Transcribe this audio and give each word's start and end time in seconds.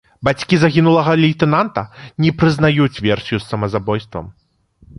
Бацькі 0.27 0.55
загінулага 0.61 1.11
лейтэнанта 1.23 1.83
не 2.25 2.31
прызнаюць 2.39 3.01
версію 3.09 3.37
з 3.43 3.45
самазабойствам. 3.51 4.25